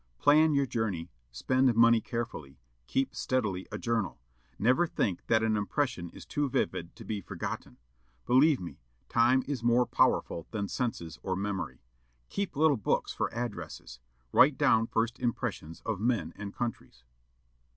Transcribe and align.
"Plan 0.17 0.55
your 0.55 0.65
journey. 0.65 1.11
Spend 1.31 1.75
money 1.75 2.01
carefully. 2.01 2.57
Keep 2.87 3.13
steadily 3.13 3.67
a 3.71 3.77
journal. 3.77 4.19
Never 4.57 4.87
think 4.87 5.27
that 5.27 5.43
an 5.43 5.55
impression 5.55 6.09
is 6.09 6.25
too 6.25 6.49
vivid 6.49 6.95
to 6.95 7.05
be 7.05 7.21
forgotten. 7.21 7.77
Believe 8.25 8.59
me, 8.59 8.79
time 9.09 9.43
is 9.45 9.61
more 9.61 9.85
powerful 9.85 10.47
than 10.49 10.67
senses 10.67 11.19
or 11.21 11.35
memory. 11.35 11.83
Keep 12.29 12.55
little 12.55 12.77
books 12.77 13.13
for 13.13 13.31
addresses. 13.31 13.99
Write 14.31 14.57
down 14.57 14.87
first 14.87 15.19
impressions 15.19 15.81
of 15.85 15.99
men 15.99 16.33
and 16.35 16.51
countries." 16.55 17.03